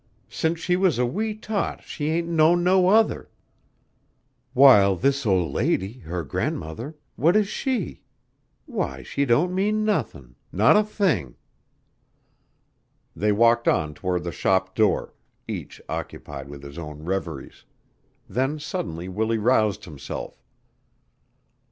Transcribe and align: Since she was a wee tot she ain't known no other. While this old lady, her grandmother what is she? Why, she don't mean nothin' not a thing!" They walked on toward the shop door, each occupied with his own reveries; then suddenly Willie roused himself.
Since 0.29 0.59
she 0.59 0.75
was 0.75 0.97
a 0.97 1.05
wee 1.05 1.35
tot 1.35 1.83
she 1.83 2.09
ain't 2.09 2.27
known 2.27 2.63
no 2.63 2.89
other. 2.89 3.29
While 4.53 4.95
this 4.95 5.27
old 5.27 5.51
lady, 5.53 5.99
her 5.99 6.23
grandmother 6.23 6.95
what 7.17 7.35
is 7.35 7.47
she? 7.47 8.01
Why, 8.65 9.03
she 9.03 9.25
don't 9.25 9.53
mean 9.53 9.85
nothin' 9.85 10.33
not 10.51 10.75
a 10.75 10.83
thing!" 10.83 11.35
They 13.15 13.31
walked 13.31 13.67
on 13.67 13.93
toward 13.93 14.23
the 14.23 14.31
shop 14.31 14.73
door, 14.73 15.13
each 15.47 15.79
occupied 15.87 16.49
with 16.49 16.63
his 16.63 16.79
own 16.79 17.03
reveries; 17.05 17.63
then 18.27 18.57
suddenly 18.57 19.07
Willie 19.07 19.37
roused 19.37 19.85
himself. 19.85 20.43